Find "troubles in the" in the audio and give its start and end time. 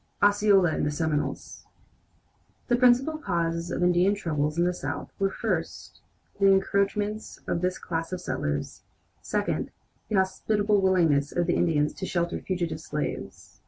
4.15-4.73